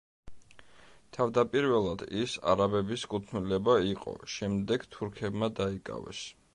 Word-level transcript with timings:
თავდაპირველად 1.17 2.05
ის 2.23 2.35
არაბების 2.55 3.05
კუთვნილება 3.13 3.79
იყო, 3.93 4.19
შემდეგ 4.39 4.91
თურქებმა 4.97 5.57
დაიკავეს. 5.63 6.29